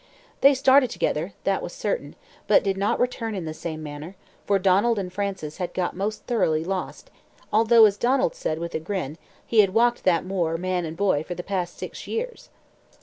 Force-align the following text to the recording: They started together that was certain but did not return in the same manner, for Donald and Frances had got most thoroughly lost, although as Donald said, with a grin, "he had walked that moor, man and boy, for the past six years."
They 0.41 0.55
started 0.55 0.89
together 0.89 1.33
that 1.43 1.61
was 1.61 1.73
certain 1.73 2.15
but 2.47 2.63
did 2.63 2.75
not 2.75 2.99
return 2.99 3.35
in 3.35 3.45
the 3.45 3.53
same 3.53 3.83
manner, 3.83 4.15
for 4.47 4.57
Donald 4.57 4.97
and 4.97 5.13
Frances 5.13 5.57
had 5.57 5.75
got 5.75 5.95
most 5.95 6.25
thoroughly 6.25 6.63
lost, 6.63 7.11
although 7.53 7.85
as 7.85 7.97
Donald 7.97 8.33
said, 8.33 8.57
with 8.57 8.73
a 8.73 8.79
grin, 8.79 9.19
"he 9.45 9.59
had 9.59 9.75
walked 9.75 10.03
that 10.05 10.25
moor, 10.25 10.57
man 10.57 10.85
and 10.85 10.97
boy, 10.97 11.21
for 11.21 11.35
the 11.35 11.43
past 11.43 11.77
six 11.77 12.07
years." 12.07 12.49